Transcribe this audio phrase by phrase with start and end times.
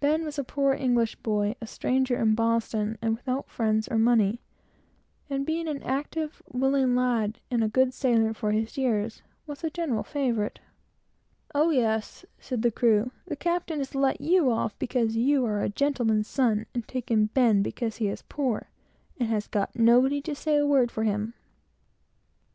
[0.00, 4.42] Ben was a poor English boy, a stranger in Boston, and without friends or money;
[5.30, 9.70] and being an active, willing lad, and a good sailor for his years, was a
[9.70, 10.60] general favorite.
[11.54, 15.70] "Oh, yes!" said the crew, "the captain has let you off, because you are a
[15.70, 18.08] gentleman's son, and have got friends, and know the owners; and taken Ben, because he
[18.08, 18.68] is poor,
[19.18, 21.32] and has got nobody to say a word for him!"